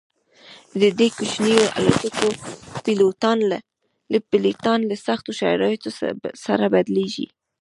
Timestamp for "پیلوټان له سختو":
4.31-5.29